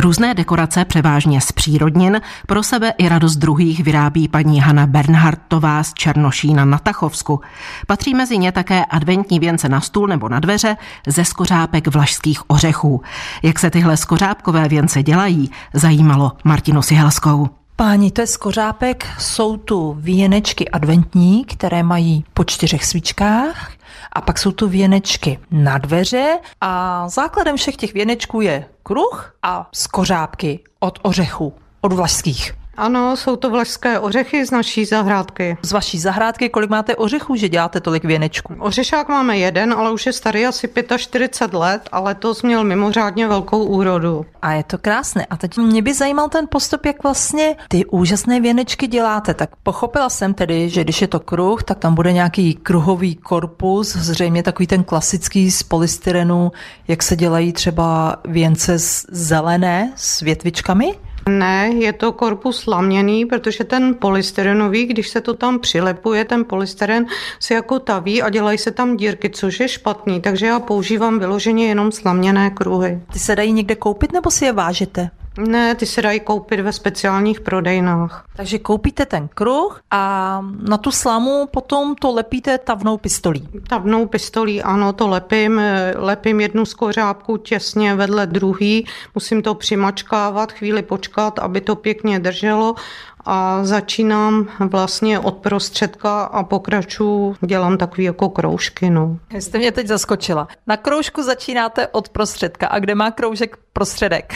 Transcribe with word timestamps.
Různé 0.00 0.34
dekorace, 0.34 0.84
převážně 0.84 1.40
z 1.40 1.52
přírodnin, 1.52 2.20
pro 2.46 2.62
sebe 2.62 2.92
i 2.98 3.08
radost 3.08 3.36
druhých 3.36 3.84
vyrábí 3.84 4.28
paní 4.28 4.60
Hanna 4.60 4.86
Bernhardtová 4.86 5.82
z 5.82 5.94
Černošína 5.94 6.64
na 6.64 6.78
Tachovsku. 6.78 7.40
Patří 7.86 8.14
mezi 8.14 8.38
ně 8.38 8.52
také 8.52 8.84
adventní 8.84 9.38
věnce 9.38 9.68
na 9.68 9.80
stůl 9.80 10.06
nebo 10.06 10.28
na 10.28 10.40
dveře 10.40 10.76
ze 11.06 11.24
skořápek 11.24 11.88
vlašských 11.88 12.50
ořechů. 12.50 13.02
Jak 13.42 13.58
se 13.58 13.70
tyhle 13.70 13.96
skořápkové 13.96 14.68
věnce 14.68 15.02
dělají, 15.02 15.50
zajímalo 15.74 16.32
Martinu 16.44 16.82
Sihelskou. 16.82 17.48
Páni, 17.76 18.10
to 18.10 18.20
je 18.20 18.26
skořápek, 18.26 19.06
jsou 19.18 19.56
tu 19.56 19.96
věnečky 20.00 20.68
adventní, 20.68 21.44
které 21.44 21.82
mají 21.82 22.24
po 22.34 22.44
čtyřech 22.44 22.84
svíčkách 22.84 23.77
a 24.12 24.20
pak 24.20 24.38
jsou 24.38 24.52
tu 24.52 24.68
věnečky 24.68 25.38
na 25.50 25.78
dveře 25.78 26.38
a 26.60 27.08
základem 27.08 27.56
všech 27.56 27.76
těch 27.76 27.94
věnečků 27.94 28.40
je 28.40 28.64
kruh 28.82 29.34
a 29.42 29.68
skořápky 29.74 30.60
od 30.80 30.98
ořechů, 31.02 31.54
od 31.80 31.92
vlašských. 31.92 32.57
Ano, 32.78 33.16
jsou 33.16 33.36
to 33.36 33.50
vlašské 33.50 33.98
ořechy 33.98 34.46
z 34.46 34.50
naší 34.50 34.84
zahrádky. 34.84 35.56
Z 35.62 35.72
vaší 35.72 35.98
zahrádky, 35.98 36.48
kolik 36.48 36.70
máte 36.70 36.96
ořechů, 36.96 37.36
že 37.36 37.48
děláte 37.48 37.80
tolik 37.80 38.04
věnečků? 38.04 38.54
Ořešák 38.58 39.08
máme 39.08 39.38
jeden, 39.38 39.72
ale 39.72 39.92
už 39.92 40.06
je 40.06 40.12
starý 40.12 40.46
asi 40.46 40.68
45 40.96 41.58
let 41.58 41.88
a 41.92 42.00
letos 42.00 42.42
měl 42.42 42.64
mimořádně 42.64 43.28
velkou 43.28 43.64
úrodu. 43.64 44.26
A 44.42 44.52
je 44.52 44.64
to 44.64 44.78
krásné. 44.78 45.26
A 45.26 45.36
teď 45.36 45.56
mě 45.56 45.82
by 45.82 45.94
zajímal 45.94 46.28
ten 46.28 46.46
postup, 46.50 46.86
jak 46.86 47.02
vlastně 47.02 47.56
ty 47.68 47.84
úžasné 47.84 48.40
věnečky 48.40 48.86
děláte. 48.86 49.34
Tak 49.34 49.50
pochopila 49.62 50.08
jsem 50.10 50.34
tedy, 50.34 50.68
že 50.68 50.84
když 50.84 51.02
je 51.02 51.08
to 51.08 51.20
kruh, 51.20 51.62
tak 51.62 51.78
tam 51.78 51.94
bude 51.94 52.12
nějaký 52.12 52.54
kruhový 52.54 53.14
korpus, 53.14 53.96
zřejmě 53.96 54.42
takový 54.42 54.66
ten 54.66 54.84
klasický 54.84 55.50
z 55.50 55.62
polystyrenu, 55.62 56.52
jak 56.88 57.02
se 57.02 57.16
dělají 57.16 57.52
třeba 57.52 58.16
věnce 58.24 58.78
z 58.78 59.06
zelené 59.10 59.92
s 59.96 60.20
větvičkami. 60.20 60.94
Ne, 61.28 61.70
je 61.78 61.92
to 61.92 62.12
korpus 62.12 62.66
laměný, 62.66 63.26
protože 63.26 63.64
ten 63.64 63.94
polystyrenový, 63.94 64.86
když 64.86 65.08
se 65.08 65.20
to 65.20 65.34
tam 65.34 65.58
přilepuje, 65.58 66.24
ten 66.24 66.44
polystyren 66.44 67.06
se 67.40 67.54
jako 67.54 67.78
taví 67.78 68.22
a 68.22 68.30
dělají 68.30 68.58
se 68.58 68.70
tam 68.70 68.96
dírky, 68.96 69.30
což 69.30 69.60
je 69.60 69.68
špatný, 69.68 70.20
takže 70.20 70.46
já 70.46 70.60
používám 70.60 71.18
vyloženě 71.18 71.66
jenom 71.66 71.92
slaměné 71.92 72.50
kruhy. 72.50 73.00
Ty 73.12 73.18
se 73.18 73.36
dají 73.36 73.52
někde 73.52 73.74
koupit 73.74 74.12
nebo 74.12 74.30
si 74.30 74.44
je 74.44 74.52
vážete? 74.52 75.10
Ne, 75.38 75.74
ty 75.74 75.86
se 75.86 76.02
dají 76.02 76.20
koupit 76.20 76.60
ve 76.60 76.72
speciálních 76.72 77.40
prodejnách. 77.40 78.24
Takže 78.36 78.58
koupíte 78.58 79.06
ten 79.06 79.28
kruh 79.28 79.80
a 79.90 80.40
na 80.68 80.78
tu 80.78 80.90
slamu 80.90 81.46
potom 81.50 81.94
to 81.94 82.12
lepíte 82.12 82.58
tavnou 82.58 82.96
pistolí. 82.96 83.48
Tavnou 83.68 84.06
pistolí, 84.06 84.62
ano, 84.62 84.92
to 84.92 85.08
lepím. 85.08 85.60
Lepím 85.96 86.40
jednu 86.40 86.64
skořápku 86.64 87.36
těsně 87.36 87.94
vedle 87.94 88.26
druhý. 88.26 88.86
Musím 89.14 89.42
to 89.42 89.54
přimačkávat, 89.54 90.52
chvíli 90.52 90.82
počkat, 90.82 91.38
aby 91.38 91.60
to 91.60 91.76
pěkně 91.76 92.18
drželo 92.18 92.74
a 93.24 93.64
začínám 93.64 94.48
vlastně 94.58 95.18
od 95.18 95.36
prostředka 95.36 96.22
a 96.22 96.42
pokračuju, 96.42 97.36
dělám 97.46 97.78
takový 97.78 98.04
jako 98.04 98.28
kroužky. 98.28 98.90
No. 98.90 99.18
Jste 99.30 99.58
mě 99.58 99.72
teď 99.72 99.86
zaskočila. 99.86 100.48
Na 100.66 100.76
kroužku 100.76 101.22
začínáte 101.22 101.88
od 101.88 102.08
prostředka 102.08 102.66
a 102.66 102.78
kde 102.78 102.94
má 102.94 103.10
kroužek 103.10 103.56
prostředek? 103.72 104.34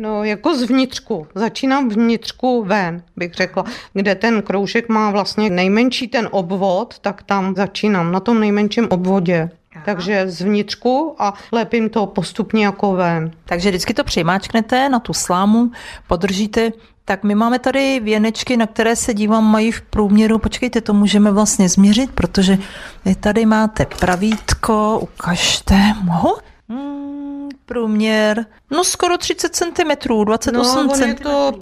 No, 0.00 0.24
jako 0.24 0.56
z 0.56 0.62
vnitřku. 0.62 1.26
Začínám 1.34 1.88
vnitřku 1.88 2.64
ven, 2.64 3.02
bych 3.16 3.34
řekla. 3.34 3.64
Kde 3.92 4.14
ten 4.14 4.42
kroužek 4.42 4.88
má 4.88 5.10
vlastně 5.10 5.50
nejmenší 5.50 6.08
ten 6.08 6.28
obvod, 6.30 6.98
tak 6.98 7.22
tam 7.22 7.54
začínám, 7.54 8.12
na 8.12 8.20
tom 8.20 8.40
nejmenším 8.40 8.88
obvodě. 8.90 9.50
Aha. 9.74 9.82
Takže 9.84 10.24
z 10.28 10.40
vnitřku 10.40 11.14
a 11.18 11.34
lepím 11.52 11.88
to 11.88 12.06
postupně 12.06 12.64
jako 12.64 12.92
ven. 12.92 13.30
Takže 13.44 13.68
vždycky 13.68 13.94
to 13.94 14.04
přimáčknete 14.04 14.88
na 14.88 15.00
tu 15.00 15.12
slámu, 15.12 15.70
podržíte 16.06 16.72
tak 17.04 17.24
my 17.24 17.34
máme 17.34 17.58
tady 17.58 18.00
věnečky, 18.00 18.56
na 18.56 18.66
které 18.66 18.96
se 18.96 19.14
dívám, 19.14 19.44
mají 19.44 19.72
v 19.72 19.80
průměru, 19.80 20.38
počkejte, 20.38 20.80
to 20.80 20.94
můžeme 20.94 21.32
vlastně 21.32 21.68
změřit, 21.68 22.10
protože 22.10 22.58
vy 23.04 23.14
tady 23.14 23.46
máte 23.46 23.86
pravítko, 23.86 24.98
ukažte, 24.98 25.74
mohu? 26.02 26.36
Hmm, 26.68 27.48
průměr, 27.66 28.46
no 28.70 28.84
skoro 28.84 29.18
30 29.18 29.54
cm, 29.56 30.24
28 30.24 30.86
no, 30.86 30.94
cm. 30.94 31.02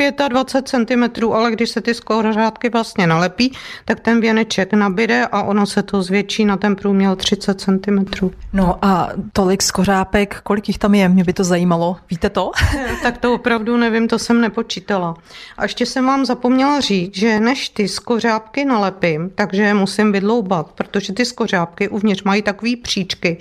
je 0.01 0.13
to 0.13 0.29
25 0.29 0.69
cm, 0.69 1.33
ale 1.33 1.53
když 1.53 1.71
se 1.71 1.81
ty 1.81 1.95
skořádky 1.95 2.69
vlastně 2.69 3.07
nalepí, 3.07 3.53
tak 3.85 4.01
ten 4.01 4.21
věneček 4.21 4.73
nabíde 4.73 5.27
a 5.33 5.43
ono 5.43 5.67
se 5.67 5.83
to 5.83 6.03
zvětší 6.03 6.45
na 6.45 6.57
ten 6.57 6.77
průměr 6.77 7.17
30 7.17 7.61
cm. 7.61 8.31
No 8.53 8.79
a 8.83 9.09
tolik 9.33 9.63
skořápek, 9.63 10.41
kolik 10.43 10.69
jich 10.69 10.79
tam 10.79 10.95
je, 10.95 11.09
mě 11.09 11.25
by 11.25 11.33
to 11.33 11.45
zajímalo, 11.45 11.97
víte 12.11 12.31
to? 12.31 12.51
tak 13.03 13.19
to 13.19 13.35
opravdu 13.35 13.77
nevím, 13.77 14.09
to 14.09 14.19
jsem 14.19 14.41
nepočítala. 14.41 15.15
A 15.57 15.63
ještě 15.63 15.87
jsem 15.87 16.07
vám 16.07 16.25
zapomněla 16.25 16.81
říct, 16.81 17.15
že 17.17 17.41
než 17.41 17.69
ty 17.69 17.89
skořápky 17.89 18.65
nalepím, 18.65 19.31
takže 19.35 19.63
je 19.63 19.75
musím 19.75 20.13
vydloubat, 20.13 20.73
protože 20.73 21.13
ty 21.13 21.25
skořápky 21.25 21.89
uvnitř 21.89 22.23
mají 22.23 22.43
takové 22.43 22.77
příčky 22.83 23.39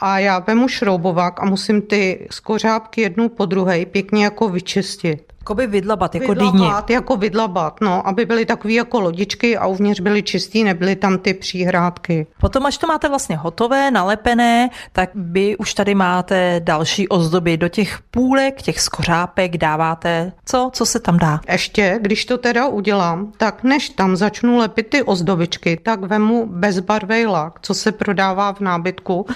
a 0.00 0.18
já 0.18 0.38
vemu 0.38 0.68
šroubovák 0.68 1.42
a 1.42 1.44
musím 1.44 1.82
ty 1.82 2.28
skořápky 2.30 3.07
jednu 3.08 3.28
po 3.28 3.46
druhé 3.46 3.86
pěkně 3.86 4.24
jako 4.24 4.48
vyčistit. 4.48 5.32
Jakoby 5.40 5.66
vydlabat, 5.66 6.14
jako 6.14 6.34
vydlabat, 6.34 6.90
jako 6.90 7.16
vydlabat, 7.16 7.80
no, 7.80 8.08
aby 8.08 8.26
byly 8.26 8.46
takové 8.46 8.72
jako 8.74 9.00
lodičky 9.00 9.56
a 9.56 9.66
uvnitř 9.66 10.00
byly 10.00 10.22
čistý, 10.22 10.64
nebyly 10.64 10.96
tam 10.96 11.18
ty 11.18 11.34
příhrádky. 11.34 12.26
Potom, 12.40 12.66
až 12.66 12.78
to 12.78 12.86
máte 12.86 13.08
vlastně 13.08 13.36
hotové, 13.36 13.90
nalepené, 13.90 14.70
tak 14.92 15.10
vy 15.14 15.56
už 15.56 15.74
tady 15.74 15.94
máte 15.94 16.60
další 16.64 17.08
ozdoby. 17.08 17.56
Do 17.56 17.68
těch 17.68 17.98
půlek, 18.10 18.62
těch 18.62 18.80
skořápek 18.80 19.56
dáváte 19.56 20.32
co? 20.44 20.70
Co 20.72 20.86
se 20.86 21.00
tam 21.00 21.18
dá? 21.18 21.40
Ještě, 21.48 21.98
když 22.02 22.24
to 22.24 22.38
teda 22.38 22.68
udělám, 22.68 23.32
tak 23.36 23.64
než 23.64 23.88
tam 23.88 24.16
začnu 24.16 24.58
lepit 24.58 24.88
ty 24.88 25.02
ozdobičky, 25.02 25.80
tak 25.82 26.00
vemu 26.00 26.46
bezbarvej 26.46 27.26
lak, 27.26 27.58
co 27.62 27.74
se 27.74 27.92
prodává 27.92 28.52
v 28.52 28.60
nábytku 28.60 29.26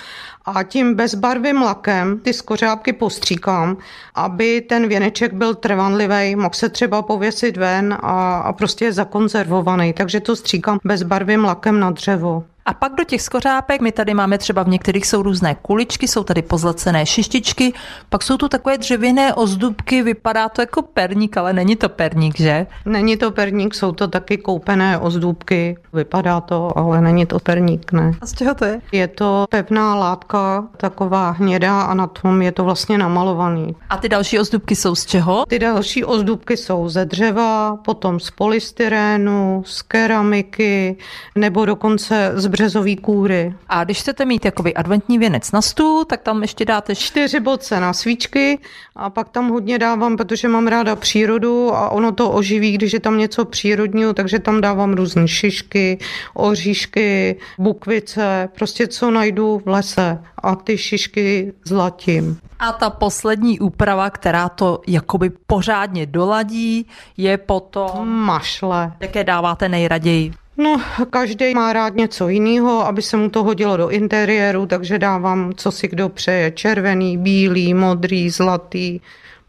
a 0.45 0.63
tím 0.63 0.95
bezbarvým 0.95 1.63
lakem 1.63 2.19
ty 2.19 2.33
skořápky 2.33 2.93
postříkám, 2.93 3.77
aby 4.15 4.61
ten 4.61 4.89
věneček 4.89 5.33
byl 5.33 5.55
trvanlivý, 5.55 6.37
mohl 6.37 6.55
se 6.55 6.69
třeba 6.69 7.03
pověsit 7.03 7.57
ven 7.57 7.99
a, 8.01 8.39
a 8.39 8.53
prostě 8.53 8.85
je 8.85 8.93
zakonzervovaný. 8.93 9.93
Takže 9.93 10.21
to 10.21 10.37
stříkám 10.37 10.79
bezbarvým 10.85 11.45
lakem 11.45 11.81
na 11.81 11.91
dřevo. 11.91 12.45
A 12.67 12.75
pak 12.75 12.95
do 12.95 13.05
těch 13.05 13.23
skořápek, 13.23 13.81
my 13.81 13.93
tady 13.93 14.15
máme 14.15 14.39
třeba 14.39 14.63
v 14.63 14.69
některých 14.69 15.07
jsou 15.07 15.23
různé 15.23 15.57
kuličky, 15.63 16.09
jsou 16.09 16.25
tady 16.25 16.43
pozlacené 16.43 17.07
šištičky, 17.07 17.73
pak 18.09 18.23
jsou 18.23 18.37
tu 18.37 18.49
takové 18.49 18.79
dřevěné 18.79 19.35
ozdobky, 19.35 20.03
vypadá 20.03 20.49
to 20.49 20.63
jako 20.63 20.83
perník, 20.83 21.37
ale 21.37 21.53
není 21.53 21.77
to 21.77 21.89
perník, 21.89 22.39
že? 22.39 22.67
Není 22.85 23.17
to 23.17 23.31
perník, 23.31 23.75
jsou 23.75 23.93
to 23.93 24.09
taky 24.09 24.39
koupené 24.39 24.99
ozdůbky, 24.99 25.77
vypadá 25.93 26.41
to, 26.41 26.79
ale 26.79 27.01
není 27.01 27.27
to 27.27 27.39
perník, 27.39 27.93
ne. 27.93 28.13
A 28.21 28.27
z 28.27 28.33
čeho 28.33 28.55
to 28.55 28.65
je? 28.65 28.81
Je 28.93 29.09
to 29.09 29.47
pevná 29.51 29.95
látka, 29.95 30.69
taková 30.77 31.31
hnědá 31.31 31.83
a 31.83 31.95
na 31.95 32.07
tom 32.07 32.43
je 32.43 32.53
to 32.53 32.65
vlastně 32.65 32.99
namalovaný. 32.99 33.77
A 33.91 33.97
ty 33.97 34.09
další 34.09 34.39
ozdůbky 34.39 34.77
jsou 34.77 34.95
z 34.95 35.07
čeho? 35.07 35.45
Ty 35.49 35.59
další 35.59 36.05
ozdůbky 36.05 36.57
jsou 36.57 36.89
ze 36.89 37.05
dřeva, 37.05 37.77
potom 37.77 38.21
z 38.21 38.31
polystyrénu, 38.31 39.63
z 39.67 39.83
keramiky, 39.83 40.97
nebo 41.35 41.67
dokonce 41.67 42.33
z 42.35 42.52
březový 42.53 42.97
kůry. 42.97 43.55
A 43.69 43.85
když 43.85 44.01
chcete 44.01 44.25
mít 44.25 44.45
jakoby 44.45 44.75
adventní 44.75 45.19
věnec 45.19 45.53
na 45.53 45.63
stůl, 45.63 46.05
tak 46.05 46.23
tam 46.23 46.43
ještě 46.43 46.65
dáte 46.65 46.95
čtyři 46.95 47.41
boce 47.41 47.81
na 47.81 47.93
svíčky 47.93 48.59
a 48.97 49.11
pak 49.11 49.29
tam 49.29 49.49
hodně 49.49 49.79
dávám, 49.79 50.17
protože 50.17 50.49
mám 50.49 50.67
ráda 50.67 50.97
přírodu 50.97 51.75
a 51.75 51.91
ono 51.91 52.13
to 52.13 52.31
oživí, 52.31 52.73
když 52.73 52.93
je 52.93 53.01
tam 53.01 53.19
něco 53.19 53.45
přírodního, 53.45 54.13
takže 54.13 54.39
tam 54.39 54.61
dávám 54.61 54.93
různé 54.93 55.29
šišky, 55.29 55.99
oříšky, 56.35 57.37
bukvice, 57.59 58.49
prostě 58.55 58.87
co 58.89 59.11
najdu 59.11 59.63
v 59.65 59.69
lese 59.69 60.19
a 60.43 60.57
ty 60.57 60.79
šišky 60.79 61.53
zlatím. 61.65 62.39
A 62.59 62.73
ta 62.73 62.91
poslední 62.91 63.61
úprava, 63.61 64.11
která 64.11 64.49
to 64.49 64.81
jakoby 64.87 65.31
pořádně 65.47 66.07
doladí, 66.07 66.87
je 67.17 67.39
potom... 67.39 68.09
Mašle. 68.09 68.93
Jaké 69.01 69.25
dáváte 69.25 69.69
nejraději? 69.69 70.42
No, 70.57 70.83
každý 71.11 71.55
má 71.55 71.73
rád 71.73 71.95
něco 71.95 72.29
jiného, 72.29 72.87
aby 72.87 73.03
se 73.03 73.17
mu 73.17 73.31
to 73.31 73.45
hodilo 73.45 73.77
do 73.77 73.91
interiéru, 73.91 74.67
takže 74.67 74.99
dávám, 74.99 75.53
co 75.57 75.73
si 75.73 75.89
kdo 75.89 76.09
přeje. 76.09 76.51
Červený, 76.51 77.19
bílý, 77.19 77.75
modrý, 77.75 78.31
zlatý, 78.31 79.01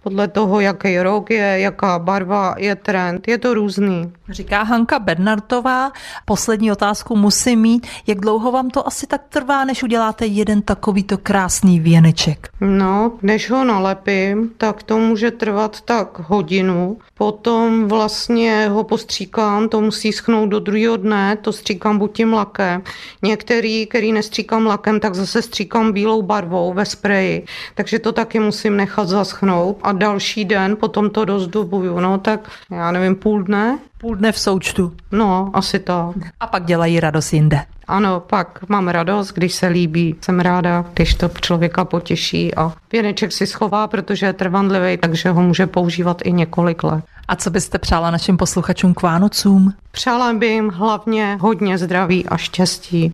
podle 0.03 0.27
toho, 0.27 0.59
jaký 0.59 0.99
rok 0.99 1.29
je, 1.29 1.59
jaká 1.59 1.99
barva 1.99 2.55
je 2.57 2.75
trend. 2.75 3.27
Je 3.27 3.37
to 3.37 3.53
různý. 3.53 4.11
Říká 4.29 4.63
Hanka 4.63 4.99
Bernardová. 4.99 5.91
Poslední 6.25 6.71
otázku 6.71 7.15
musím 7.15 7.59
mít. 7.59 7.87
Jak 8.07 8.19
dlouho 8.19 8.51
vám 8.51 8.69
to 8.69 8.87
asi 8.87 9.07
tak 9.07 9.21
trvá, 9.29 9.65
než 9.65 9.83
uděláte 9.83 10.25
jeden 10.25 10.61
takovýto 10.61 11.17
krásný 11.17 11.79
věneček? 11.79 12.49
No, 12.61 13.11
než 13.21 13.51
ho 13.51 13.63
nalepím, 13.63 14.51
tak 14.57 14.83
to 14.83 14.97
může 14.97 15.31
trvat 15.31 15.81
tak 15.81 16.19
hodinu. 16.19 16.97
Potom 17.17 17.87
vlastně 17.87 18.67
ho 18.67 18.83
postříkám, 18.83 19.69
to 19.69 19.81
musí 19.81 20.13
schnout 20.13 20.49
do 20.49 20.59
druhého 20.59 20.97
dne, 20.97 21.37
to 21.41 21.53
stříkám 21.53 21.97
buď 21.97 22.15
tím 22.15 22.33
lakem. 22.33 22.81
Některý, 23.21 23.85
který 23.85 24.11
nestříkám 24.11 24.65
lakem, 24.65 24.99
tak 24.99 25.15
zase 25.15 25.41
stříkám 25.41 25.91
bílou 25.91 26.21
barvou 26.21 26.73
ve 26.73 26.85
spreji. 26.85 27.45
Takže 27.75 27.99
to 27.99 28.11
taky 28.11 28.39
musím 28.39 28.77
nechat 28.77 29.07
zaschnout 29.07 29.77
a 29.81 29.92
další 29.93 30.45
den 30.45 30.75
po 30.75 30.87
tomto 30.87 31.25
rozdubuju, 31.25 31.99
no 31.99 32.17
tak 32.17 32.49
já 32.71 32.91
nevím, 32.91 33.15
půl 33.15 33.43
dne? 33.43 33.79
Půl 33.97 34.15
dne 34.15 34.31
v 34.31 34.39
součtu. 34.39 34.93
No, 35.11 35.51
asi 35.53 35.79
tak. 35.79 36.15
A 36.39 36.47
pak 36.47 36.65
dělají 36.65 36.99
radost 36.99 37.33
jinde. 37.33 37.61
Ano, 37.87 38.19
pak 38.19 38.59
mám 38.69 38.87
radost, 38.87 39.31
když 39.31 39.53
se 39.53 39.67
líbí. 39.67 40.15
Jsem 40.21 40.39
ráda, 40.39 40.85
když 40.93 41.13
to 41.13 41.29
člověka 41.41 41.85
potěší 41.85 42.55
a 42.55 42.73
věneček 42.91 43.31
si 43.31 43.47
schová, 43.47 43.87
protože 43.87 44.25
je 44.25 44.33
trvanlivý, 44.33 44.97
takže 44.97 45.29
ho 45.29 45.41
může 45.41 45.67
používat 45.67 46.21
i 46.23 46.31
několik 46.31 46.83
let. 46.83 47.03
A 47.27 47.35
co 47.35 47.49
byste 47.49 47.79
přála 47.79 48.11
našim 48.11 48.37
posluchačům 48.37 48.93
k 48.93 49.01
Vánocům? 49.01 49.73
Přála 49.91 50.33
by 50.33 50.47
jim 50.47 50.69
hlavně 50.69 51.37
hodně 51.41 51.77
zdraví 51.77 52.25
a 52.25 52.37
štěstí. 52.37 53.11